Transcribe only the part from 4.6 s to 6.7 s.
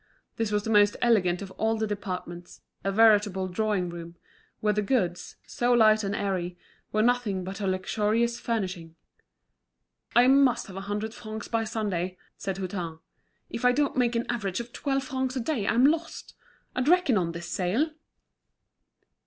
the goods, so light and airy,